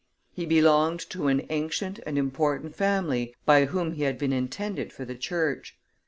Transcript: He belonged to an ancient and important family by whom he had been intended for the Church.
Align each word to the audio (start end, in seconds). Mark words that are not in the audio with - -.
He 0.33 0.47
belonged 0.47 1.01
to 1.11 1.27
an 1.27 1.45
ancient 1.51 1.99
and 2.07 2.17
important 2.17 2.75
family 2.75 3.35
by 3.45 3.65
whom 3.65 3.91
he 3.93 4.01
had 4.01 4.17
been 4.17 4.33
intended 4.33 4.91
for 4.91 5.05
the 5.05 5.13
Church. 5.13 5.77